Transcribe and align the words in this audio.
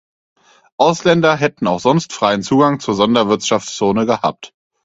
Ausländer 0.79 1.35
hätten 1.35 1.67
auch 1.67 1.79
sonst 1.79 2.11
freien 2.11 2.41
Zugang 2.41 2.79
zur 2.79 2.95
Sonderwirtschaftszone 2.95 4.07
gehabt. 4.07 4.51